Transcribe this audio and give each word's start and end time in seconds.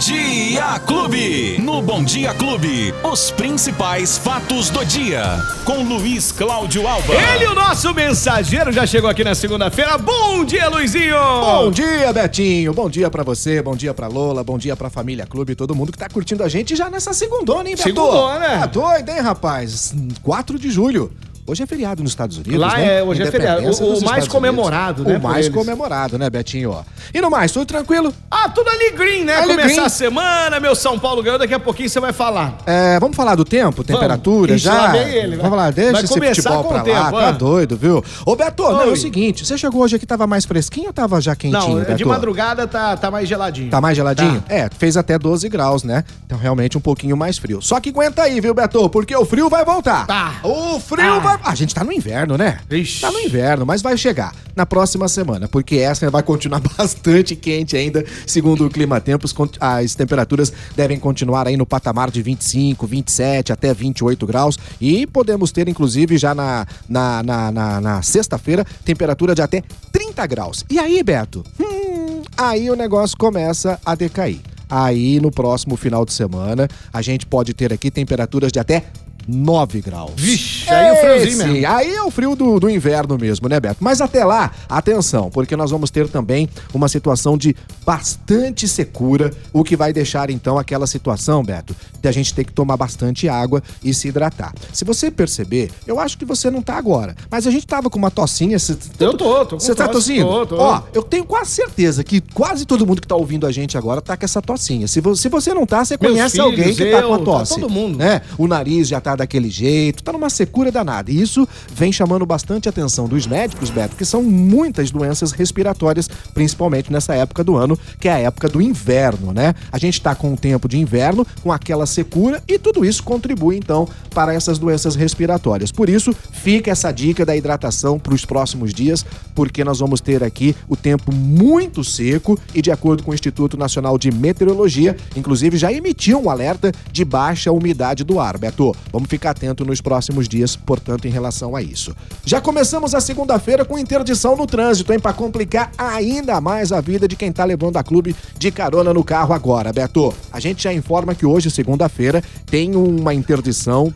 Dia 0.00 0.78
Clube. 0.86 1.58
No 1.60 1.82
Bom 1.82 2.02
Dia 2.02 2.32
Clube, 2.32 2.94
os 3.04 3.30
principais 3.30 4.16
fatos 4.16 4.70
do 4.70 4.82
dia. 4.82 5.22
Com 5.66 5.82
Luiz 5.82 6.32
Cláudio 6.32 6.88
Alba. 6.88 7.12
Ele, 7.34 7.44
o 7.44 7.54
nosso 7.54 7.92
mensageiro, 7.92 8.72
já 8.72 8.86
chegou 8.86 9.10
aqui 9.10 9.22
na 9.22 9.34
segunda-feira. 9.34 9.98
Bom 9.98 10.42
dia, 10.42 10.70
Luizinho! 10.70 11.18
Bom 11.42 11.70
dia, 11.70 12.10
Betinho. 12.14 12.72
Bom 12.72 12.88
dia 12.88 13.10
pra 13.10 13.22
você, 13.22 13.60
bom 13.60 13.76
dia 13.76 13.92
pra 13.92 14.06
Lola, 14.06 14.42
bom 14.42 14.56
dia 14.56 14.74
pra 14.74 14.88
família 14.88 15.26
Clube, 15.26 15.54
todo 15.54 15.74
mundo 15.74 15.92
que 15.92 15.98
tá 15.98 16.08
curtindo 16.08 16.42
a 16.42 16.48
gente 16.48 16.74
já 16.74 16.88
nessa 16.88 17.12
segundona, 17.12 17.68
hein, 17.68 17.76
Beto? 17.76 17.82
Segundona. 17.82 18.60
Tá 18.60 18.66
doido, 18.66 19.10
hein, 19.10 19.20
rapaz? 19.20 19.94
4 20.22 20.58
de 20.58 20.70
julho. 20.70 21.12
Hoje 21.50 21.64
é 21.64 21.66
feriado 21.66 22.00
nos 22.00 22.12
Estados 22.12 22.36
Unidos, 22.36 22.60
Lá 22.60 22.76
né? 22.76 22.98
é- 22.98 23.02
hoje 23.02 23.22
é 23.22 23.26
feriado. 23.30 23.62
O- 23.62 23.64
o 23.64 23.90
mais 23.90 23.98
Estados 24.02 24.28
comemorado, 24.28 25.02
Unidos. 25.02 25.12
né, 25.12 25.18
O 25.18 25.22
mais 25.32 25.46
eles. 25.46 25.56
comemorado, 25.58 26.16
né, 26.16 26.30
Betinho? 26.30 26.70
Ó. 26.70 26.82
E 27.12 27.20
no 27.20 27.28
mais, 27.28 27.50
tudo 27.50 27.66
tranquilo? 27.66 28.14
Ah, 28.30 28.48
tudo 28.48 28.68
ali 28.70 28.90
green, 28.92 29.24
né? 29.24 29.34
Ali 29.34 29.48
Começar 29.48 29.68
green. 29.68 29.80
a 29.84 29.88
semana, 29.88 30.60
meu 30.60 30.76
São 30.76 30.96
Paulo 30.96 31.22
ganhou, 31.24 31.40
daqui 31.40 31.52
a 31.52 31.58
pouquinho 31.58 31.90
você 31.90 31.98
vai 31.98 32.12
falar. 32.12 32.56
É, 32.64 33.00
vamos 33.00 33.16
falar 33.16 33.34
do 33.34 33.44
tempo, 33.44 33.82
temperatura, 33.82 34.54
Isso, 34.54 34.64
já? 34.66 34.74
lá 34.92 34.96
ele, 34.98 35.36
vamos 35.36 35.50
falar, 35.50 35.72
deixa 35.72 35.90
Vai 35.92 36.02
esse 36.04 36.14
futebol 36.42 36.64
pra 36.64 36.80
o 36.82 36.84
tempo, 36.84 36.96
lá, 37.00 37.10
tá 37.10 37.28
ah. 37.28 37.32
doido, 37.32 37.76
viu? 37.76 38.04
Ô, 38.24 38.36
Beto, 38.36 38.62
não, 38.62 38.82
é 38.82 38.86
o 38.86 38.96
seguinte, 38.96 39.44
você 39.44 39.58
chegou 39.58 39.82
hoje 39.82 39.96
aqui, 39.96 40.06
tava 40.06 40.28
mais 40.28 40.44
fresquinho 40.44 40.86
ou 40.86 40.92
tava 40.92 41.20
já 41.20 41.34
quentinho, 41.34 41.60
Não, 41.60 41.74
Beto? 41.80 41.94
de 41.96 42.04
madrugada 42.04 42.64
tá, 42.68 42.96
tá 42.96 43.10
mais 43.10 43.28
geladinho. 43.28 43.70
Tá 43.70 43.80
mais 43.80 43.96
geladinho? 43.96 44.40
É, 44.48 44.68
fez 44.78 44.96
até 44.96 45.18
12 45.18 45.48
graus, 45.48 45.82
né? 45.82 46.04
Então 46.24 46.38
realmente 46.38 46.78
um 46.78 46.80
pouquinho 46.80 47.16
mais 47.16 47.38
frio. 47.38 47.60
Só 47.60 47.80
que 47.80 47.90
aguenta 47.90 48.22
aí, 48.22 48.40
viu, 48.40 48.54
Beto? 48.54 48.88
Porque 48.88 49.16
o 49.16 49.24
frio 49.24 49.48
vai 49.48 49.64
voltar. 49.64 50.06
Tá. 50.06 50.34
O 50.44 50.78
frio 50.78 51.14
Tá. 51.14 51.18
vai. 51.18 51.39
A 51.42 51.54
gente 51.54 51.74
tá 51.74 51.82
no 51.82 51.92
inverno, 51.92 52.36
né? 52.36 52.58
Ixi. 52.70 53.00
Tá 53.00 53.10
no 53.10 53.18
inverno, 53.20 53.64
mas 53.66 53.82
vai 53.82 53.96
chegar 53.96 54.34
na 54.54 54.64
próxima 54.66 55.08
semana, 55.08 55.48
porque 55.48 55.76
essa 55.76 56.10
vai 56.10 56.22
continuar 56.22 56.60
bastante 56.76 57.34
quente 57.34 57.76
ainda, 57.76 58.04
segundo 58.26 58.66
o 58.66 58.70
Clima 58.70 59.00
Tempos. 59.00 59.34
As 59.58 59.94
temperaturas 59.94 60.52
devem 60.76 60.98
continuar 60.98 61.46
aí 61.48 61.56
no 61.56 61.64
patamar 61.66 62.10
de 62.10 62.22
25, 62.22 62.86
27 62.86 63.52
até 63.52 63.72
28 63.72 64.26
graus. 64.26 64.58
E 64.80 65.06
podemos 65.06 65.50
ter, 65.50 65.68
inclusive, 65.68 66.18
já 66.18 66.34
na, 66.34 66.66
na, 66.88 67.22
na, 67.22 67.50
na- 67.52 67.80
na 67.80 68.02
sexta-feira, 68.02 68.64
temperatura 68.84 69.34
de 69.34 69.42
até 69.42 69.62
30 69.92 70.26
graus. 70.26 70.64
E 70.70 70.78
aí, 70.78 71.02
Beto? 71.02 71.42
Hum, 71.58 72.22
aí 72.36 72.70
o 72.70 72.76
negócio 72.76 73.16
começa 73.16 73.78
a 73.84 73.94
decair. 73.94 74.40
Aí, 74.68 75.18
no 75.20 75.32
próximo 75.32 75.76
final 75.76 76.04
de 76.04 76.12
semana, 76.12 76.68
a 76.92 77.02
gente 77.02 77.26
pode 77.26 77.52
ter 77.54 77.72
aqui 77.72 77.90
temperaturas 77.90 78.52
de 78.52 78.60
até 78.60 78.84
9 79.32 79.80
graus. 79.80 80.10
Vixe, 80.16 80.68
aí 80.70 80.92
o 80.92 80.96
friozinho 80.96 81.38
mesmo. 81.52 81.68
Aí 81.68 81.94
é 81.94 82.02
o 82.02 82.10
frio 82.10 82.34
do, 82.34 82.58
do 82.58 82.68
inverno 82.70 83.16
mesmo, 83.18 83.48
né, 83.48 83.60
Beto? 83.60 83.76
Mas 83.80 84.00
até 84.00 84.24
lá, 84.24 84.50
atenção, 84.68 85.30
porque 85.30 85.56
nós 85.56 85.70
vamos 85.70 85.90
ter 85.90 86.08
também 86.08 86.48
uma 86.74 86.88
situação 86.88 87.36
de 87.38 87.54
bastante 87.86 88.66
secura, 88.68 89.30
o 89.52 89.62
que 89.64 89.76
vai 89.76 89.92
deixar 89.92 90.30
então 90.30 90.58
aquela 90.58 90.86
situação, 90.86 91.42
Beto, 91.42 91.74
de 92.00 92.08
a 92.08 92.12
gente 92.12 92.32
ter 92.34 92.44
que 92.44 92.52
tomar 92.52 92.76
bastante 92.76 93.28
água 93.28 93.62
e 93.82 93.92
se 93.92 94.08
hidratar. 94.08 94.52
Se 94.72 94.84
você 94.84 95.10
perceber, 95.10 95.70
eu 95.86 95.98
acho 96.00 96.16
que 96.16 96.24
você 96.24 96.50
não 96.50 96.62
tá 96.62 96.76
agora, 96.76 97.14
mas 97.30 97.46
a 97.46 97.50
gente 97.50 97.66
tava 97.66 97.90
com 97.90 97.98
uma 97.98 98.10
tossinha. 98.10 98.58
cê- 98.58 98.76
Eu 98.98 99.16
tô, 99.16 99.44
tô 99.44 99.56
com 99.56 99.60
Você 99.60 99.74
tá 99.74 99.88
tossindo? 99.88 100.26
tô, 100.26 100.46
tô. 100.46 100.56
Ó, 100.56 100.82
eu 100.94 101.02
tenho 101.02 101.24
quase 101.24 101.50
certeza 101.50 102.02
que 102.04 102.20
quase 102.20 102.64
todo 102.64 102.86
mundo 102.86 103.00
que 103.00 103.08
tá 103.08 103.16
ouvindo 103.16 103.46
a 103.46 103.52
gente 103.52 103.76
agora 103.76 104.00
tá 104.00 104.16
com 104.16 104.24
essa 104.24 104.40
tossinha. 104.40 104.86
Se 104.88 105.00
você, 105.00 105.22
se 105.22 105.28
você 105.28 105.52
não 105.52 105.66
tá, 105.66 105.84
você 105.84 105.96
Meus 106.00 106.12
conhece 106.12 106.32
filhos, 106.36 106.46
alguém 106.46 106.74
que 106.74 106.90
tá 106.90 107.02
com 107.02 107.14
a 107.14 107.16
eu, 107.16 107.18
tá 107.18 107.24
tosse. 107.24 107.54
todo 107.54 107.68
mundo. 107.70 107.98
Né? 107.98 108.22
O 108.38 108.46
nariz 108.46 108.88
já 108.88 109.00
tá 109.00 109.14
daquele 109.20 109.50
jeito, 109.50 110.02
tá 110.02 110.12
numa 110.12 110.30
secura 110.30 110.72
danada. 110.72 111.10
E 111.10 111.20
isso 111.20 111.46
vem 111.72 111.92
chamando 111.92 112.26
bastante 112.26 112.68
atenção 112.68 113.06
dos 113.06 113.26
médicos, 113.26 113.70
Beto, 113.70 113.96
que 113.96 114.04
são 114.04 114.22
muitas 114.22 114.90
doenças 114.90 115.32
respiratórias, 115.32 116.08
principalmente 116.34 116.92
nessa 116.92 117.14
época 117.14 117.44
do 117.44 117.56
ano, 117.56 117.78
que 118.00 118.08
é 118.08 118.12
a 118.12 118.18
época 118.18 118.48
do 118.48 118.60
inverno, 118.60 119.32
né? 119.32 119.54
A 119.70 119.78
gente 119.78 120.00
tá 120.00 120.14
com 120.14 120.32
o 120.32 120.36
tempo 120.36 120.68
de 120.68 120.78
inverno, 120.78 121.26
com 121.42 121.52
aquela 121.52 121.86
secura, 121.86 122.42
e 122.48 122.58
tudo 122.58 122.84
isso 122.84 123.02
contribui, 123.02 123.56
então, 123.56 123.86
para 124.14 124.34
essas 124.34 124.58
doenças 124.58 124.94
respiratórias. 124.96 125.70
Por 125.70 125.88
isso, 125.88 126.14
fica 126.32 126.70
essa 126.70 126.90
dica 126.90 127.24
da 127.24 127.36
hidratação 127.36 127.98
para 127.98 128.14
os 128.14 128.24
próximos 128.24 128.72
dias, 128.72 129.04
porque 129.34 129.62
nós 129.62 129.78
vamos 129.80 130.00
ter 130.00 130.24
aqui 130.24 130.56
o 130.68 130.76
tempo 130.76 131.14
muito 131.14 131.84
seco 131.84 132.38
e, 132.54 132.62
de 132.62 132.70
acordo 132.70 133.02
com 133.02 133.10
o 133.10 133.14
Instituto 133.14 133.56
Nacional 133.56 133.98
de 133.98 134.10
Meteorologia, 134.10 134.96
inclusive 135.14 135.56
já 135.56 135.72
emitiu 135.72 136.20
um 136.20 136.30
alerta 136.30 136.72
de 136.90 137.04
baixa 137.04 137.52
umidade 137.52 138.02
do 138.02 138.18
ar, 138.18 138.38
Beto. 138.38 138.74
Vamos 138.92 139.08
ficar 139.10 139.30
atento 139.30 139.64
nos 139.64 139.80
próximos 139.80 140.28
dias, 140.28 140.54
portanto, 140.54 141.06
em 141.06 141.10
relação 141.10 141.56
a 141.56 141.60
isso. 141.60 141.94
Já 142.24 142.40
começamos 142.40 142.94
a 142.94 143.00
segunda-feira 143.00 143.64
com 143.64 143.76
interdição 143.76 144.36
no 144.36 144.46
trânsito, 144.46 144.92
hein? 144.92 145.00
Para 145.00 145.12
complicar 145.12 145.72
ainda 145.76 146.40
mais 146.40 146.70
a 146.70 146.80
vida 146.80 147.08
de 147.08 147.16
quem 147.16 147.32
tá 147.32 147.44
levando 147.44 147.76
a 147.76 147.82
clube 147.82 148.14
de 148.38 148.50
carona 148.52 148.94
no 148.94 149.02
carro 149.02 149.34
agora, 149.34 149.72
Beto. 149.72 150.14
A 150.32 150.38
gente 150.38 150.62
já 150.62 150.72
informa 150.72 151.12
que 151.14 151.26
hoje, 151.26 151.50
segunda-feira, 151.50 152.22
tem 152.46 152.76
uma 152.76 153.12
interdição 153.12 153.92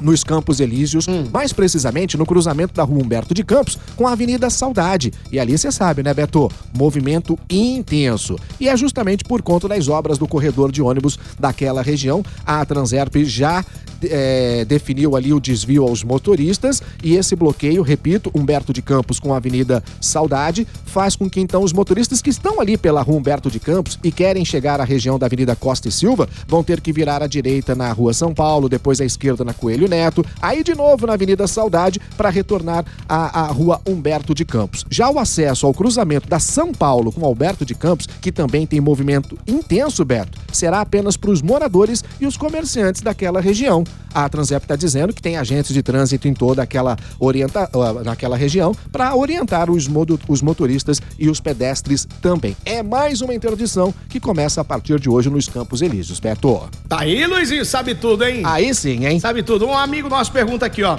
nos 0.00 0.24
Campos 0.24 0.60
Elíseos, 0.60 1.06
mais 1.32 1.52
precisamente 1.52 2.16
no 2.16 2.24
cruzamento 2.24 2.74
da 2.74 2.82
Rua 2.82 3.04
Humberto 3.04 3.34
de 3.34 3.44
Campos 3.44 3.78
com 3.94 4.08
a 4.08 4.12
Avenida 4.12 4.48
Saudade. 4.48 5.12
E 5.30 5.38
ali 5.38 5.56
você 5.56 5.70
sabe, 5.70 6.02
né, 6.02 6.14
Beto? 6.14 6.50
Movimento 6.74 7.38
intenso. 7.50 8.36
E 8.58 8.68
é 8.68 8.76
justamente 8.76 9.24
por 9.24 9.42
conta 9.42 9.68
das 9.68 9.88
obras 9.88 10.18
do 10.18 10.26
corredor 10.26 10.72
de 10.72 10.82
ônibus 10.82 11.18
daquela 11.38 11.82
região. 11.82 12.24
A 12.46 12.64
Transerp 12.64 13.14
já 13.24 13.64
eh, 14.02 14.64
definiu 14.66 15.16
ali 15.16 15.32
o 15.32 15.40
desvio 15.40 15.84
aos 15.84 16.02
motoristas 16.04 16.82
e 17.02 17.16
esse 17.16 17.34
bloqueio, 17.36 17.82
repito, 17.82 18.30
Humberto 18.34 18.72
de 18.72 18.82
Campos 18.82 19.18
com 19.18 19.32
a 19.34 19.36
Avenida 19.36 19.82
Saudade, 20.00 20.66
faz 20.84 21.16
com 21.16 21.28
que 21.28 21.40
então 21.40 21.62
os 21.62 21.72
motoristas 21.72 22.20
que 22.22 22.30
estão 22.30 22.60
ali 22.60 22.76
pela 22.76 23.02
Rua 23.02 23.18
Humberto 23.18 23.50
de 23.50 23.60
Campos 23.60 23.98
e 24.02 24.10
querem 24.10 24.44
chegar 24.44 24.80
à 24.80 24.84
região 24.84 25.18
da 25.18 25.26
Avenida 25.26 25.54
Costa 25.54 25.88
e 25.88 25.92
Silva 25.92 26.28
vão 26.46 26.62
ter 26.62 26.80
que 26.80 26.92
virar 26.92 27.22
à 27.22 27.26
direita 27.26 27.74
na 27.74 27.92
Rua 27.92 28.12
São 28.12 28.34
Paulo, 28.34 28.68
depois 28.68 29.00
à 29.00 29.04
esquerda 29.04 29.44
na 29.44 29.54
Coelho 29.54 29.88
Neto, 29.88 30.24
aí 30.40 30.62
de 30.62 30.74
novo 30.74 31.06
na 31.06 31.14
Avenida 31.14 31.46
Saudade 31.46 32.00
para 32.16 32.30
retornar 32.30 32.84
à, 33.08 33.42
à 33.42 33.46
Rua 33.46 33.80
Humberto 33.86 34.34
de 34.34 34.44
Campos. 34.44 34.84
Já 34.90 35.10
o 35.10 35.18
acesso 35.18 35.66
ao 35.66 35.74
cruzamento 35.74 36.28
da 36.28 36.38
São 36.38 36.72
Paulo 36.72 37.12
com 37.12 37.24
Alberto 37.24 37.64
de 37.64 37.74
Campos, 37.74 38.06
que 38.20 38.32
também 38.32 38.66
tem 38.66 38.80
movimento 38.80 39.38
intenso, 39.46 40.04
Beto, 40.04 40.38
será 40.52 40.80
apenas 40.80 41.16
para 41.16 41.30
os 41.30 41.42
moradores 41.42 42.04
e 42.20 42.26
os 42.26 42.36
comerciantes 42.36 43.02
daquela 43.02 43.40
região. 43.40 43.84
A 44.12 44.28
Transep 44.28 44.64
está 44.64 44.74
dizendo 44.74 45.12
que 45.12 45.22
tem 45.22 45.36
agentes 45.36 45.72
de 45.72 45.82
trânsito 45.82 46.26
em 46.26 46.34
toda 46.34 46.62
aquela 46.62 46.96
orienta 47.18 47.70
ah, 47.72 48.02
naquela 48.04 48.36
região 48.36 48.74
para 48.90 49.14
orientar 49.14 49.70
os, 49.70 49.86
modo- 49.86 50.18
os 50.28 50.42
motoristas 50.42 51.00
e 51.18 51.28
os 51.28 51.38
pedestres 51.40 52.08
também. 52.20 52.56
É 52.64 52.82
mais 52.82 53.20
uma 53.20 53.32
interdição 53.34 53.94
que 54.08 54.18
começa 54.18 54.60
a 54.60 54.64
partir 54.64 54.98
de 54.98 55.08
hoje 55.08 55.30
nos 55.30 55.48
Campos 55.48 55.80
Elíseos, 55.80 56.18
Beto. 56.18 56.68
Tá 56.88 57.00
aí, 57.02 57.24
Luizinho, 57.26 57.64
sabe 57.64 57.94
tudo, 57.94 58.24
hein? 58.24 58.42
Aí 58.44 58.74
sim, 58.74 59.06
hein? 59.06 59.20
Sabe 59.20 59.42
tudo. 59.44 59.66
Um 59.66 59.78
amigo 59.78 60.08
nosso 60.08 60.32
pergunta 60.32 60.66
aqui, 60.66 60.82
ó. 60.82 60.98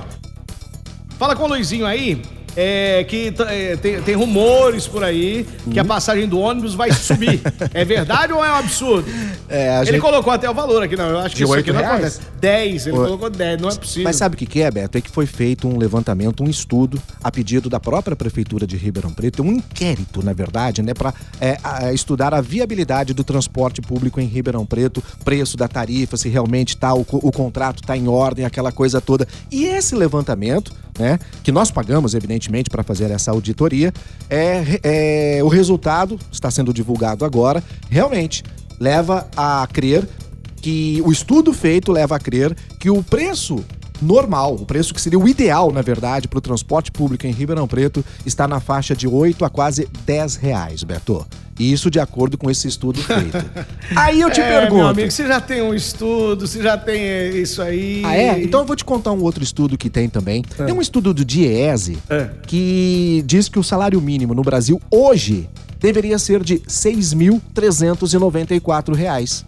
Fala 1.19 1.35
com 1.35 1.43
o 1.43 1.47
Luizinho 1.47 1.85
aí. 1.85 2.21
É, 2.55 3.03
que 3.05 3.33
é, 3.47 3.75
tem, 3.77 4.01
tem 4.01 4.15
rumores 4.15 4.87
por 4.87 5.03
aí 5.03 5.45
que 5.69 5.79
Uhum. 5.79 5.81
a 5.81 5.85
passagem 5.85 6.27
do 6.27 6.39
ônibus 6.39 6.73
vai 6.73 6.91
subir. 6.91 7.41
é 7.73 7.85
verdade 7.85 8.33
ou 8.33 8.43
é 8.43 8.51
um 8.51 8.55
absurdo? 8.55 9.07
É, 9.47 9.69
a 9.69 9.81
Ele 9.81 9.91
gente- 9.93 10.01
colocou 10.01 10.33
até 10.33 10.49
o 10.49 10.53
valor 10.53 10.83
aqui, 10.83 10.95
não. 10.97 11.07
Eu 11.09 11.19
acho 11.19 11.29
que 11.35 11.37
De 11.37 11.43
isso 11.43 11.53
aqui 11.53 11.71
não 11.71 11.79
reais? 11.79 11.93
acontece. 11.93 12.19
10, 12.39 12.87
ele 12.87 12.97
Oi. 12.97 13.05
colocou 13.05 13.29
10, 13.29 13.61
não 13.61 13.69
é 13.69 13.75
possível. 13.75 14.03
Mas 14.03 14.15
sabe 14.15 14.35
o 14.35 14.37
que, 14.37 14.45
que 14.45 14.61
é, 14.61 14.69
Beto? 14.71 14.97
É 14.97 15.01
que 15.01 15.09
foi 15.09 15.25
feito 15.25 15.67
um 15.67 15.77
levantamento, 15.77 16.43
um 16.43 16.49
estudo, 16.49 17.01
a 17.23 17.31
pedido 17.31 17.69
da 17.69 17.79
própria 17.79 18.15
Prefeitura 18.15 18.65
de 18.67 18.75
Ribeirão 18.77 19.11
Preto, 19.13 19.43
um 19.43 19.51
inquérito, 19.53 20.23
na 20.23 20.33
verdade, 20.33 20.81
né, 20.81 20.93
para 20.93 21.13
estudar 21.93 22.33
a 22.33 22.41
viabilidade 22.41 23.13
do 23.13 23.23
transporte 23.23 23.81
público 23.81 24.19
em 24.19 24.25
Ribeirão 24.25 24.65
Preto, 24.65 25.03
preço 25.23 25.55
da 25.55 25.67
tarifa, 25.67 26.17
se 26.17 26.29
realmente 26.29 26.75
tá, 26.77 26.93
o, 26.93 27.05
o 27.11 27.31
contrato 27.31 27.81
está 27.81 27.95
em 27.95 28.07
ordem, 28.07 28.45
aquela 28.45 28.71
coisa 28.71 28.99
toda. 28.99 29.27
E 29.51 29.65
esse 29.65 29.95
levantamento, 29.95 30.73
né, 31.01 31.19
que 31.43 31.51
nós 31.51 31.71
pagamos, 31.71 32.13
evidentemente, 32.13 32.69
para 32.69 32.83
fazer 32.83 33.09
essa 33.09 33.31
auditoria, 33.31 33.91
é, 34.29 34.79
é 34.83 35.43
o 35.43 35.47
resultado, 35.47 36.19
está 36.31 36.51
sendo 36.51 36.71
divulgado 36.71 37.25
agora, 37.25 37.63
realmente 37.89 38.43
leva 38.79 39.27
a 39.35 39.67
crer 39.71 40.07
que 40.57 41.01
o 41.03 41.11
estudo 41.11 41.51
feito 41.53 41.91
leva 41.91 42.15
a 42.15 42.19
crer 42.19 42.55
que 42.79 42.89
o 42.89 43.01
preço 43.01 43.65
normal, 43.99 44.55
o 44.55 44.65
preço 44.65 44.93
que 44.93 45.01
seria 45.01 45.17
o 45.17 45.27
ideal, 45.27 45.71
na 45.71 45.81
verdade, 45.81 46.27
para 46.27 46.37
o 46.37 46.41
transporte 46.41 46.91
público 46.91 47.25
em 47.25 47.31
Ribeirão 47.31 47.67
Preto, 47.67 48.05
está 48.25 48.47
na 48.47 48.59
faixa 48.59 48.95
de 48.95 49.07
8 49.07 49.43
a 49.43 49.49
quase 49.49 49.87
10 50.05 50.35
reais, 50.35 50.83
Beto. 50.83 51.25
Isso 51.61 51.91
de 51.91 51.99
acordo 51.99 52.37
com 52.37 52.49
esse 52.49 52.67
estudo 52.67 52.99
feito. 53.03 53.37
Aí 53.95 54.19
eu 54.21 54.29
te 54.31 54.41
é, 54.41 54.59
pergunto. 54.59 54.75
meu 54.75 54.87
amigo, 54.87 55.11
você 55.11 55.27
já 55.27 55.39
tem 55.39 55.61
um 55.61 55.73
estudo, 55.73 56.47
você 56.47 56.61
já 56.61 56.77
tem 56.77 57.01
é, 57.01 57.29
isso 57.29 57.61
aí. 57.61 58.01
Ah, 58.05 58.15
é? 58.15 58.41
Então 58.41 58.61
eu 58.61 58.65
vou 58.65 58.75
te 58.75 58.83
contar 58.85 59.11
um 59.11 59.21
outro 59.21 59.43
estudo 59.43 59.77
que 59.77 59.89
tem 59.89 60.07
também. 60.09 60.41
Tem 60.43 60.73
um 60.73 60.81
estudo 60.81 61.13
do 61.13 61.23
DIEESE 61.25 61.97
É. 62.09 62.29
que 62.47 63.21
diz 63.25 63.47
que 63.49 63.59
o 63.59 63.63
salário 63.63 63.99
mínimo 64.01 64.33
no 64.33 64.41
Brasil 64.41 64.81
hoje 64.89 65.49
deveria 65.79 66.17
ser 66.19 66.41
de 66.43 66.59
6.394 66.59 68.93
reais. 68.95 69.45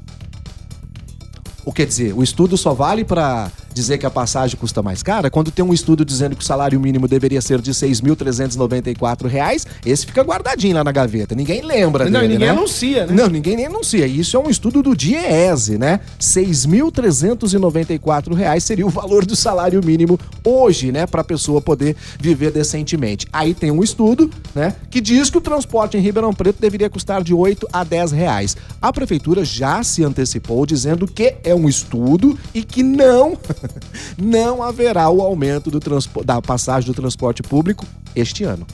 O 1.65 1.71
quer 1.71 1.85
dizer, 1.85 2.13
o 2.13 2.21
estudo 2.21 2.57
só 2.57 2.73
vale 2.73 3.05
para 3.05 3.49
dizer 3.73 3.97
que 3.97 4.05
a 4.05 4.11
passagem 4.11 4.57
custa 4.57 4.81
mais 4.81 5.03
cara, 5.03 5.29
quando 5.29 5.51
tem 5.51 5.63
um 5.63 5.73
estudo 5.73 6.05
dizendo 6.05 6.35
que 6.35 6.43
o 6.43 6.45
salário 6.45 6.79
mínimo 6.79 7.07
deveria 7.07 7.41
ser 7.41 7.61
de 7.61 7.71
6.394 7.71 9.27
reais, 9.27 9.65
esse 9.85 10.05
fica 10.05 10.21
guardadinho 10.21 10.75
lá 10.75 10.83
na 10.83 10.91
gaveta. 10.91 11.35
Ninguém 11.35 11.61
lembra 11.61 12.05
Não, 12.05 12.21
dele, 12.21 12.33
ninguém 12.33 12.47
né? 12.47 12.53
anuncia, 12.53 13.05
né? 13.05 13.13
Não, 13.13 13.27
ninguém 13.27 13.55
nem 13.55 13.65
anuncia. 13.65 14.05
Isso 14.05 14.37
é 14.37 14.39
um 14.39 14.49
estudo 14.49 14.83
do 14.83 14.95
DIEESE, 14.95 15.77
né? 15.77 15.99
6.394 16.19 18.33
reais 18.33 18.63
seria 18.63 18.85
o 18.85 18.89
valor 18.89 19.25
do 19.25 19.35
salário 19.35 19.81
mínimo 19.83 20.19
hoje, 20.43 20.91
né? 20.91 21.05
Para 21.05 21.21
a 21.21 21.23
pessoa 21.23 21.61
poder 21.61 21.95
viver 22.19 22.51
decentemente. 22.51 23.27
Aí 23.31 23.53
tem 23.53 23.71
um 23.71 23.83
estudo, 23.83 24.29
né? 24.53 24.75
Que 24.89 25.01
diz 25.01 25.29
que 25.29 25.37
o 25.37 25.41
transporte 25.41 25.97
em 25.97 26.01
Ribeirão 26.01 26.33
Preto 26.33 26.59
deveria 26.59 26.89
custar 26.89 27.23
de 27.23 27.33
8 27.33 27.67
a 27.71 27.83
10 27.83 28.11
reais. 28.11 28.57
A 28.81 28.91
prefeitura 28.91 29.45
já 29.45 29.83
se 29.83 30.03
antecipou 30.03 30.65
dizendo 30.65 31.07
que 31.07 31.35
é 31.43 31.55
um 31.55 31.67
estudo 31.67 32.37
e 32.53 32.63
que 32.63 32.83
não, 32.83 33.37
não 34.17 34.61
haverá 34.63 35.09
o 35.09 35.21
aumento 35.21 35.69
do 35.71 35.79
da 36.23 36.41
passagem 36.41 36.87
do 36.87 36.93
transporte 36.93 37.41
público 37.43 37.85
este 38.15 38.43
ano. 38.43 38.65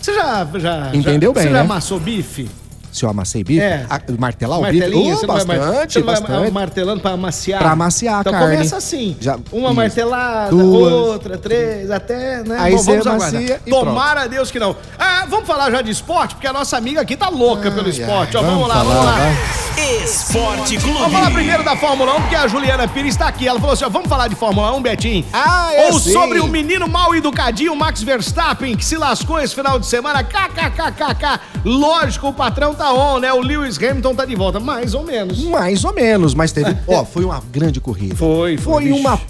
Você 0.00 0.14
já, 0.14 0.46
já. 0.56 0.90
Entendeu 0.94 1.30
já, 1.30 1.34
bem, 1.34 1.42
Você 1.44 1.48
já 1.48 1.54
né? 1.54 1.60
amassou 1.60 1.98
bife? 1.98 2.48
Se 2.92 3.04
eu 3.04 3.10
amassei 3.10 3.44
bife, 3.44 3.60
É. 3.60 3.84
a- 3.90 4.00
martelar 4.18 4.58
o 4.58 4.64
bife, 4.70 4.86
oh, 4.94 5.02
você 5.16 5.26
não 5.26 5.34
vai 5.36 5.44
bastante, 5.58 5.92
você 5.92 5.98
não 5.98 6.06
vai 6.06 6.20
bastante. 6.22 6.50
martelando 6.52 7.00
pra 7.02 7.10
amaciar? 7.10 7.58
Pra 7.60 7.70
amaciar 7.72 8.16
a 8.16 8.20
então 8.20 8.32
carne. 8.32 8.56
começa 8.56 8.76
assim. 8.78 9.16
Já- 9.20 9.38
uma 9.52 9.66
isso. 9.68 9.74
martelada, 9.74 10.50
Duas. 10.50 10.92
outra, 10.92 11.36
três, 11.36 11.90
até, 11.90 12.42
né? 12.42 12.56
Aí 12.58 12.72
Bom, 12.74 12.78
você 12.78 12.98
vamos 12.98 13.06
amacia 13.24 13.60
e 13.66 13.70
Tomara 13.70 14.22
a 14.22 14.26
Deus 14.26 14.50
que 14.50 14.58
não. 14.58 14.74
Ah, 14.98 15.26
vamos 15.28 15.46
falar 15.46 15.70
já 15.70 15.82
de 15.82 15.90
esporte, 15.90 16.36
porque 16.36 16.46
a 16.46 16.52
nossa 16.54 16.76
amiga 16.78 17.02
aqui 17.02 17.16
tá 17.16 17.28
louca 17.28 17.70
pelo 17.70 17.88
esporte. 17.90 18.34
ai, 18.36 18.42
Ó, 18.42 18.46
vamos, 18.46 18.60
vamos 18.62 18.68
lá, 18.68 18.74
vamos 18.82 18.94
falar, 18.94 19.10
lá. 19.10 19.18
vai. 19.18 19.65
Esporte 19.80 20.78
Vamos 20.78 20.98
falar 20.98 21.20
Clube. 21.26 21.34
primeiro 21.34 21.62
da 21.62 21.76
Fórmula 21.76 22.14
1, 22.16 22.20
porque 22.22 22.34
a 22.34 22.48
Juliana 22.48 22.88
Pires 22.88 23.14
está 23.14 23.28
aqui. 23.28 23.46
Ela 23.46 23.60
falou 23.60 23.74
assim: 23.74 23.84
ó, 23.84 23.88
vamos 23.90 24.08
falar 24.08 24.28
de 24.28 24.34
Fórmula 24.34 24.74
1, 24.74 24.82
Betinho? 24.82 25.24
Ah, 25.32 25.70
é 25.74 25.92
Ou 25.92 26.00
sim. 26.00 26.12
sobre 26.12 26.40
o 26.40 26.46
menino 26.46 26.88
mal 26.88 27.14
educadinho 27.14 27.76
Max 27.76 28.02
Verstappen, 28.02 28.74
que 28.76 28.84
se 28.84 28.96
lascou 28.96 29.38
esse 29.38 29.54
final 29.54 29.78
de 29.78 29.86
semana. 29.86 30.24
KKKKK. 30.24 31.40
Lógico, 31.64 32.28
o 32.28 32.32
patrão 32.32 32.74
tá 32.74 32.92
on, 32.92 33.18
né? 33.18 33.32
O 33.32 33.40
Lewis 33.40 33.76
Hamilton 33.76 34.14
tá 34.14 34.24
de 34.24 34.34
volta. 34.34 34.58
Mais 34.58 34.94
ou 34.94 35.02
menos. 35.04 35.44
Mais 35.44 35.84
ou 35.84 35.92
menos, 35.94 36.34
mas 36.34 36.52
teve. 36.52 36.76
Ó, 36.88 37.04
foi 37.04 37.24
uma 37.24 37.42
grande 37.52 37.80
corrida. 37.80 38.14
Foi, 38.16 38.56
foi, 38.56 38.72
Foi 38.74 38.84
bicho. 38.84 38.96
uma 38.96 39.20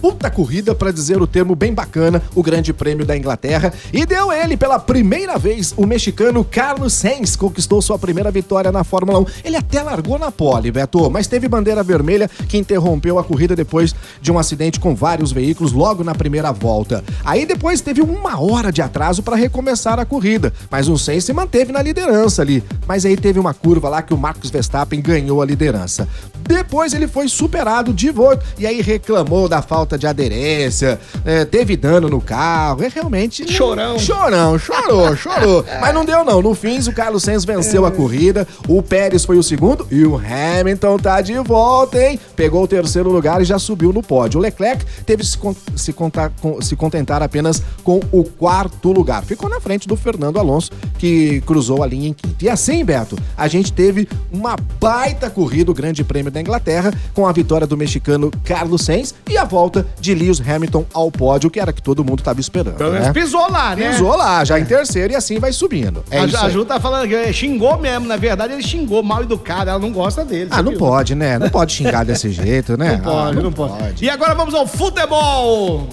puta 0.00 0.30
corrida, 0.30 0.74
pra 0.74 0.90
dizer 0.90 1.20
o 1.20 1.26
termo 1.26 1.54
bem 1.54 1.72
bacana, 1.72 2.22
o 2.34 2.42
Grande 2.42 2.72
Prêmio 2.72 3.04
da 3.04 3.16
Inglaterra. 3.16 3.72
E 3.92 4.06
deu 4.06 4.32
ele 4.32 4.56
pela 4.56 4.78
primeira 4.78 5.38
vez. 5.38 5.74
O 5.76 5.86
mexicano 5.86 6.44
Carlos 6.44 6.92
Sainz 6.92 7.36
conquistou 7.36 7.80
sua 7.82 7.98
primeira 7.98 8.30
vitória 8.30 8.72
na 8.72 8.84
Fórmula 8.84 9.20
1. 9.20 9.26
Ele 9.44 9.56
até 9.56 9.82
largou 9.82 10.18
na 10.18 10.30
pole, 10.30 10.70
Beto, 10.70 11.10
mas 11.10 11.26
teve 11.26 11.48
bandeira 11.48 11.82
vermelha 11.82 12.30
que 12.48 12.58
interrompeu 12.58 13.18
a 13.18 13.24
corrida 13.24 13.54
depois 13.54 13.94
de 14.20 14.32
um 14.32 14.38
acidente 14.38 14.80
com 14.80 14.94
vários 14.94 15.32
veículos 15.32 15.72
logo 15.72 16.04
na 16.04 16.14
primeira 16.14 16.52
volta. 16.52 17.04
Aí 17.24 17.46
depois 17.46 17.80
teve 17.80 18.00
uma 18.00 18.40
hora 18.40 18.72
de 18.72 18.82
atraso 18.82 19.22
para 19.22 19.36
recomeçar 19.36 19.98
a 19.98 20.04
corrida, 20.04 20.52
mas 20.70 20.88
o 20.88 20.98
Sainz 20.98 21.24
se 21.24 21.32
manteve 21.32 21.72
na 21.72 21.82
liderança 21.82 22.42
ali. 22.42 22.62
Mas 22.86 23.04
aí 23.04 23.16
teve 23.16 23.38
uma 23.38 23.54
curva 23.54 23.88
lá 23.88 24.02
que 24.02 24.14
o 24.14 24.18
Marcos 24.18 24.50
Verstappen 24.50 25.00
ganhou 25.00 25.40
a 25.40 25.46
liderança. 25.46 26.08
Depois 26.46 26.94
ele 26.94 27.06
foi 27.06 27.28
superado 27.28 27.92
de 27.92 28.10
volta 28.10 28.44
e 28.58 28.66
aí 28.66 28.80
reclamou 28.80 29.48
da 29.48 29.60
falta 29.60 29.87
de 29.96 30.06
aderência, 30.06 30.98
é, 31.24 31.44
teve 31.44 31.76
dano 31.76 32.08
no 32.08 32.20
carro, 32.20 32.82
é 32.82 32.88
realmente... 32.88 33.50
Chorão. 33.50 33.98
Chorão, 33.98 34.58
chorou, 34.58 35.14
chorou. 35.16 35.64
Mas 35.80 35.94
não 35.94 36.04
deu 36.04 36.24
não, 36.24 36.42
no 36.42 36.54
fim 36.54 36.78
o 36.78 36.92
Carlos 36.92 37.22
Sainz 37.22 37.44
venceu 37.44 37.84
a 37.86 37.90
corrida, 37.90 38.46
o 38.68 38.82
Pérez 38.82 39.24
foi 39.24 39.36
o 39.38 39.42
segundo 39.42 39.86
e 39.90 40.04
o 40.04 40.16
Hamilton 40.16 40.98
tá 40.98 41.20
de 41.20 41.34
volta, 41.38 42.00
hein? 42.02 42.18
Pegou 42.36 42.62
o 42.62 42.68
terceiro 42.68 43.10
lugar 43.10 43.40
e 43.40 43.44
já 43.44 43.58
subiu 43.58 43.92
no 43.92 44.02
pódio. 44.02 44.38
O 44.38 44.42
Leclerc 44.42 44.84
teve 45.04 45.22
que 45.22 45.28
se, 45.28 45.38
con- 45.38 45.54
se, 45.74 45.92
contar- 45.92 46.30
com- 46.40 46.60
se 46.62 46.76
contentar 46.76 47.22
apenas 47.22 47.62
com 47.82 48.00
o 48.12 48.22
quarto 48.24 48.92
lugar. 48.92 49.24
Ficou 49.24 49.48
na 49.48 49.60
frente 49.60 49.88
do 49.88 49.96
Fernando 49.96 50.38
Alonso, 50.38 50.70
que 50.98 51.40
cruzou 51.42 51.82
a 51.82 51.86
linha 51.86 52.08
em 52.08 52.12
quinto. 52.12 52.44
E 52.44 52.48
assim, 52.48 52.84
Beto, 52.84 53.16
a 53.36 53.48
gente 53.48 53.72
teve 53.72 54.08
uma 54.32 54.56
baita 54.80 55.28
corrida, 55.30 55.70
o 55.70 55.74
Grande 55.74 56.04
Prêmio 56.04 56.30
da 56.30 56.40
Inglaterra, 56.40 56.92
com 57.14 57.26
a 57.26 57.32
vitória 57.32 57.66
do 57.66 57.76
mexicano 57.76 58.30
Carlos 58.44 58.82
Sainz 58.82 59.14
e 59.28 59.36
a 59.36 59.44
volta 59.44 59.77
de 60.00 60.14
Lewis 60.14 60.40
Hamilton 60.40 60.84
ao 60.92 61.10
pódio, 61.10 61.50
que 61.50 61.58
era 61.60 61.72
que 61.72 61.82
todo 61.82 62.04
mundo 62.04 62.20
estava 62.20 62.40
esperando. 62.40 62.76
Pelo 62.76 62.92
menos 62.92 63.06
né? 63.08 63.12
pisou 63.12 63.50
lá, 63.50 63.74
né? 63.76 63.90
Pisou 63.90 64.16
lá, 64.16 64.44
já 64.44 64.58
em 64.58 64.64
terceiro 64.64 65.12
e 65.12 65.16
assim 65.16 65.38
vai 65.38 65.52
subindo. 65.52 66.04
É 66.10 66.20
a, 66.20 66.26
isso 66.26 66.36
a. 66.36 66.48
Ju 66.50 66.64
tá 66.64 66.78
falando 66.80 67.08
que 67.08 67.32
xingou 67.32 67.78
mesmo. 67.78 68.06
Na 68.06 68.16
verdade, 68.16 68.52
ele 68.54 68.62
xingou 68.62 69.02
mal 69.02 69.22
educado. 69.22 69.70
Ela 69.70 69.78
não 69.78 69.92
gosta 69.92 70.24
dele. 70.24 70.48
Ah, 70.52 70.62
não 70.62 70.70
viu? 70.70 70.78
pode, 70.78 71.14
né? 71.14 71.38
Não 71.38 71.48
pode 71.50 71.72
xingar 71.72 72.04
desse 72.04 72.30
jeito, 72.30 72.76
né? 72.76 72.96
Não 72.98 73.04
pode, 73.04 73.38
Ah, 73.38 73.42
não, 73.42 73.52
pode. 73.52 74.04
E 74.04 74.10
agora 74.10 74.34
vamos 74.34 74.54
ao 74.54 74.66
futebol. 74.66 75.88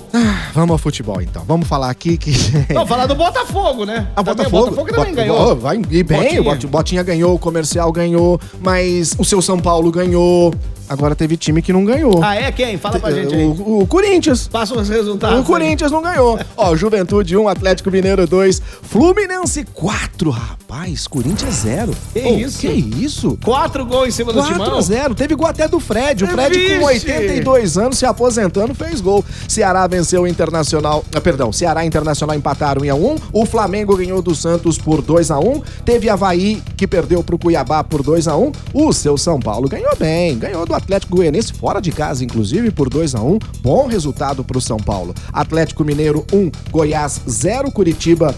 Vamos 0.54 0.72
ao 0.72 0.78
futebol, 0.78 1.22
então. 1.22 1.44
Vamos 1.48 1.68
falar 1.68 1.90
aqui 1.90 2.18
que... 2.18 2.32
Não, 2.74 2.86
falar 2.86 3.06
do 3.06 3.16
Botafogo, 3.16 3.86
né? 3.86 4.08
Ah, 4.16 4.24
Também, 4.24 4.36
Botafogo. 4.46 4.58
O 4.58 4.70
Botafogo 4.76 4.94
também 4.94 5.14
Bota- 5.14 5.22
ganhou. 5.22 5.56
Vai 5.56 5.76
ir 5.90 6.04
bem, 6.04 6.18
Botinha. 6.22 6.42
o 6.42 6.44
Bot- 6.44 6.68
Botinha 6.68 7.04
ganhou, 7.04 7.36
o 7.36 7.40
Comercial 7.40 7.92
ganhou, 7.92 8.40
mas 8.62 9.14
o 9.18 9.24
seu 9.26 9.42
São 9.42 9.60
Paulo 9.60 9.92
ganhou. 9.92 10.54
Agora 10.88 11.16
teve 11.16 11.36
time 11.38 11.62
que 11.62 11.74
não 11.74 11.84
ganhou. 11.84 12.24
Ah, 12.24 12.36
é 12.36 12.52
quem? 12.52 12.78
Fala 12.78 13.00
pra 13.00 13.12
gente 13.12 13.34
aí. 13.34 13.44
O, 13.44 13.82
o 13.82 13.88
Corinthians. 13.88 14.48
Passa 14.48 14.78
os 14.78 14.88
resultados. 14.90 15.40
O 15.40 15.44
Corinthians 15.44 15.92
não 15.92 16.02
ganhou. 16.02 16.40
Ó, 16.56 16.76
Juventude 16.76 17.36
1, 17.36 17.48
Atlético 17.48 17.90
Mineiro 17.92 18.28
2, 18.28 18.62
Fluminense 18.84 19.66
4. 19.74 20.30
Rapaz, 20.30 21.08
Corinthians 21.08 21.56
0. 21.56 21.94
Que 22.14 22.20
isso? 22.20 22.60
Que 22.60 22.68
isso? 22.68 23.38
Quatro 23.44 23.86
gols 23.86 24.10
em 24.10 24.12
cima 24.12 24.32
do 24.32 24.40
4 24.40 24.54
timão. 24.54 24.78
a 24.78 24.82
0 24.82 25.16
Teve 25.16 25.36
gol 25.36 25.48
até 25.48 25.68
do 25.68 25.80
Fred. 25.80 26.24
O 26.24 26.28
Fred, 26.28 26.58
Vixe! 26.58 26.80
com 26.80 26.86
82 26.86 27.78
anos, 27.78 27.98
se 27.98 28.06
aposentando, 28.06 28.74
fez 28.76 29.02
gol. 29.02 29.24
Ceará 29.48 29.88
venceu 29.88 30.22
o 30.24 30.28
Internacional. 30.28 31.04
Ah, 31.14 31.20
perdão, 31.22 31.52
Ceará 31.52 31.84
e 31.84 31.88
Internacional 31.88 32.36
empataram 32.36 32.84
1 32.84 32.92
a 32.92 32.96
1 32.96 33.16
O 33.34 33.46
Flamengo 33.46 33.96
ganhou 33.98 34.22
do 34.22 34.36
Santos 34.36 34.78
por 34.78 35.02
2 35.02 35.32
a 35.32 35.40
1 35.40 35.62
Teve 35.84 36.10
Havaí, 36.10 36.62
que 36.78 36.86
perdeu 36.88 37.24
pro 37.24 37.38
Cuiabá 37.38 37.84
por 37.84 38.04
2 38.04 38.28
a 38.28 38.36
1 38.36 38.52
O 38.74 38.94
seu 38.94 39.18
São 39.18 39.40
Paulo 39.40 39.68
ganhou 39.68 39.96
bem. 39.98 40.38
Ganhou 40.38 40.66
do 40.66 40.75
Atlético 40.76 41.16
Goianense, 41.18 41.54
fora 41.54 41.80
de 41.82 41.92
casa, 41.92 42.24
inclusive, 42.24 42.72
por 42.72 42.90
2 42.90 43.16
a 43.16 43.22
1 43.22 43.40
Bom 43.62 43.88
resultado 43.88 44.44
pro 44.44 44.60
São 44.62 44.78
Paulo. 44.78 45.14
Atlético 45.34 45.84
Mineiro 45.84 46.26
1, 46.32 46.52
Goiás 46.72 47.22
0, 47.30 47.72
Curitiba 47.72 48.34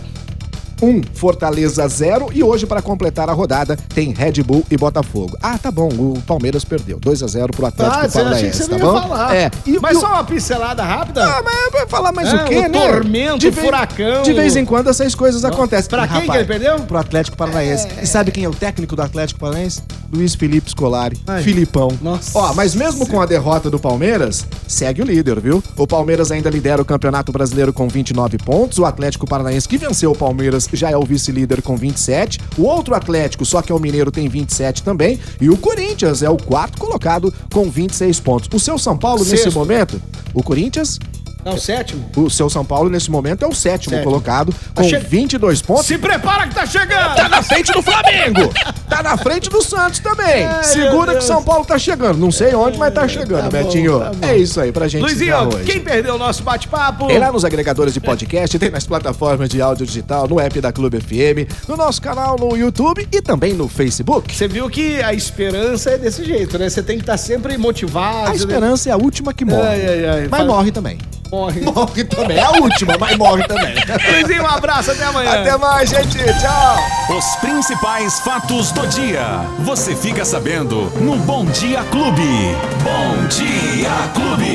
1, 0.79 1.01
Fortaleza 1.15 1.87
0 1.87 2.29
e 2.31 2.43
hoje 2.43 2.67
para 2.67 2.83
completar 2.83 3.27
a 3.31 3.33
rodada 3.33 3.75
tem 3.75 4.13
Red 4.13 4.43
Bull 4.43 4.63
e 4.69 4.77
Botafogo. 4.77 5.35
Ah, 5.41 5.57
tá 5.57 5.71
bom, 5.71 5.87
o 5.89 6.21
Palmeiras 6.27 6.63
perdeu 6.63 6.99
2 6.99 7.23
a 7.23 7.27
0 7.27 7.51
pro 7.51 7.65
Atlético 7.65 7.95
Ah, 7.97 7.99
achei 8.01 8.09
que 8.11 8.17
Paranaense, 8.29 8.63
você 8.63 8.69
tá 8.69 8.77
bom? 8.77 8.93
falar. 9.01 9.35
É. 9.35 9.49
E, 9.65 9.79
Mas 9.79 9.93
e 9.95 9.97
o- 9.97 10.01
só 10.01 10.07
uma 10.13 10.23
pincelada 10.23 10.83
rápida. 10.83 11.25
Ah, 11.25 11.41
mas 11.43 11.71
vai 11.71 11.87
falar 11.87 12.11
mais 12.11 12.31
É, 12.31 12.35
o 12.35 12.45
quê, 12.45 12.57
o 12.59 12.61
né? 12.69 12.87
tormento, 12.91 13.39
De 13.39 13.47
o 13.47 13.53
furacão. 13.53 14.21
De 14.21 14.33
vez 14.33 14.55
em 14.55 14.65
quando 14.65 14.87
essas 14.91 15.15
coisas 15.15 15.43
acontecem. 15.43 15.89
Pra 15.89 16.05
E, 16.05 16.09
quem 16.09 16.29
que 16.29 16.37
ele 16.37 16.45
perdeu? 16.45 16.79
Pro 16.81 16.97
Atlético 16.99 17.35
Paranaense. 17.35 17.87
E 17.99 18.05
sabe 18.05 18.29
quem 18.31 18.43
é 18.43 18.49
o 18.49 18.53
técnico 18.53 18.95
do 18.95 19.01
Atlético 19.01 19.39
Paranaense? 19.39 19.81
Luiz 20.11 20.35
Felipe 20.35 20.69
Scolari. 20.69 21.17
Ai. 21.27 21.43
Filipão. 21.43 21.89
Nossa. 22.01 22.37
Ó, 22.37 22.53
mas 22.53 22.73
mesmo 22.75 23.05
com 23.07 23.21
a 23.21 23.25
derrota 23.25 23.69
do 23.69 23.79
Palmeiras, 23.79 24.45
segue 24.67 25.01
o 25.01 25.05
líder, 25.05 25.39
viu? 25.39 25.63
O 25.75 25.87
Palmeiras 25.87 26.31
ainda 26.31 26.49
lidera 26.49 26.81
o 26.81 26.85
Campeonato 26.85 27.31
Brasileiro 27.31 27.73
com 27.73 27.87
29 27.87 28.37
pontos. 28.37 28.77
O 28.77 28.85
Atlético 28.85 29.27
Paranaense, 29.27 29.67
que 29.67 29.77
venceu 29.77 30.11
o 30.11 30.15
Palmeiras, 30.15 30.67
já 30.73 30.89
é 30.89 30.97
o 30.97 31.03
vice-líder 31.03 31.61
com 31.61 31.75
27. 31.75 32.39
O 32.57 32.63
outro 32.63 32.95
Atlético, 32.95 33.45
só 33.45 33.61
que 33.61 33.71
é 33.71 33.75
o 33.75 33.79
Mineiro, 33.79 34.11
tem 34.11 34.27
27 34.27 34.83
também. 34.83 35.19
E 35.39 35.49
o 35.49 35.57
Corinthians 35.57 36.23
é 36.23 36.29
o 36.29 36.37
quarto 36.37 36.77
colocado 36.77 37.33
com 37.51 37.69
26 37.69 38.19
pontos. 38.19 38.49
O 38.53 38.59
seu 38.59 38.77
São 38.77 38.97
Paulo, 38.97 39.19
nesse 39.19 39.43
Sexto. 39.43 39.53
momento, 39.53 40.01
o 40.33 40.41
Corinthians 40.41 40.99
Não, 41.45 41.57
sétimo. 41.57 42.09
o 42.15 42.29
seu 42.29 42.49
São 42.49 42.65
Paulo, 42.65 42.89
nesse 42.89 43.09
momento, 43.09 43.43
é 43.43 43.47
o 43.47 43.53
sétimo, 43.53 43.91
Sétimo. 43.95 44.03
colocado, 44.11 44.53
com 44.75 44.83
che- 44.83 44.97
22 44.99 45.61
pontos. 45.61 45.85
Se 45.85 45.97
prepara 45.97 46.47
que 46.47 46.53
tá 46.55 46.65
chegando! 46.65 47.15
Tá 47.15 47.29
na 47.29 47.41
frente 47.41 47.71
do 47.71 47.81
Flamengo! 47.81 48.53
Tá 48.89 49.01
na 49.03 49.15
frente 49.17 49.49
do 49.49 49.61
Santos 49.63 49.99
também! 49.99 50.45
Ai, 50.45 50.63
Segura 50.63 51.15
que. 51.15 51.23
São 51.23 51.41
Paulo 51.43 51.63
tá 51.65 51.77
chegando. 51.79 52.17
Não 52.17 52.31
sei 52.31 52.53
onde, 52.53 52.77
mas 52.77 52.93
tá 52.93 53.07
chegando, 53.07 53.49
Tá 53.49 53.57
bom, 53.61 53.63
Betinho. 53.65 53.99
tá 53.99 54.11
bom. 54.13 54.27
É 54.27 54.37
isso 54.37 54.59
aí 54.59 54.71
pra 54.71 54.87
gente 54.87 55.01
Luizinho, 55.01 55.35
hoje. 55.47 55.63
quem 55.65 55.79
perdeu 55.79 56.15
o 56.15 56.17
nosso 56.17 56.43
bate-papo? 56.43 57.07
Tem 57.07 57.17
lá 57.19 57.31
nos 57.31 57.45
agregadores 57.45 57.93
de 57.93 57.99
podcast, 58.01 58.57
tem 58.59 58.69
nas 58.69 58.85
plataformas 58.85 59.47
de 59.49 59.61
áudio 59.61 59.85
digital, 59.85 60.27
no 60.27 60.39
app 60.39 60.59
da 60.59 60.71
Clube 60.71 60.99
FM, 60.99 61.47
no 61.67 61.77
nosso 61.77 62.01
canal 62.01 62.35
no 62.37 62.55
YouTube 62.57 63.07
e 63.11 63.21
também 63.21 63.53
no 63.53 63.67
Facebook. 63.69 64.35
Você 64.35 64.47
viu 64.47 64.69
que 64.69 65.01
a 65.01 65.13
esperança 65.13 65.91
é 65.91 65.97
desse 65.97 66.23
jeito, 66.25 66.57
né? 66.59 66.69
Você 66.69 66.83
tem 66.83 66.97
que 66.97 67.03
estar 67.03 67.17
sempre 67.17 67.57
motivado. 67.57 68.31
A 68.31 68.35
esperança 68.35 68.89
é 68.89 68.91
a 68.91 68.97
última 68.97 69.33
que 69.33 69.45
morre. 69.45 69.61
Ai, 69.67 69.85
ai, 69.87 70.05
ai. 70.05 70.27
Mas 70.29 70.39
Fala- 70.41 70.45
morre 70.53 70.71
também. 70.71 70.97
Morre. 71.31 71.61
Morre 71.61 72.03
também. 72.03 72.37
É 72.37 72.43
a 72.43 72.51
última, 72.51 72.97
mas 72.97 73.17
morre 73.17 73.43
também. 73.47 73.75
Luizinho, 74.11 74.43
um 74.43 74.47
abraço, 74.47 74.91
até 74.91 75.03
amanhã. 75.05 75.41
Até 75.41 75.57
mais, 75.57 75.89
gente. 75.89 76.17
Tchau. 76.17 77.17
Os 77.17 77.35
principais 77.37 78.19
fatos 78.19 78.71
do 78.71 78.87
dia. 78.87 79.41
Você 79.59 79.95
fica 79.95 80.23
sabendo 80.23 80.91
no 81.01 81.15
Bom 81.17 81.45
Dia 81.45 81.83
Clube. 81.91 82.55
Bom 82.83 83.27
Dia 83.27 83.89
Clube. 84.13 84.47